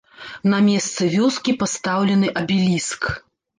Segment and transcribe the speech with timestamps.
[0.53, 3.01] На месцы вёскі пастаўлены абеліск.